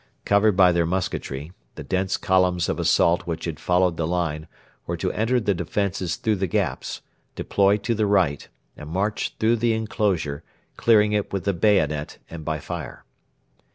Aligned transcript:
Covered 0.25 0.53
by 0.57 0.71
their 0.71 0.87
musketry, 0.87 1.51
the 1.75 1.83
dense 1.83 2.17
columns 2.17 2.67
of 2.67 2.79
assault 2.79 3.27
which 3.27 3.45
had 3.45 3.59
followed 3.59 3.97
the 3.97 4.07
line 4.07 4.47
were 4.87 4.97
to 4.97 5.11
enter 5.11 5.39
the 5.39 5.53
defences 5.53 6.15
through 6.15 6.37
the 6.37 6.47
gaps, 6.47 7.01
deploy 7.35 7.77
to 7.77 7.93
the 7.93 8.07
right, 8.07 8.49
and 8.75 8.89
march 8.89 9.35
through 9.39 9.57
the 9.57 9.73
enclosure, 9.73 10.43
clearing 10.75 11.11
it 11.11 11.31
with 11.31 11.43
the 11.43 11.53
bayonet 11.53 12.17
and 12.31 12.43
by 12.43 12.57
fire. 12.57 13.05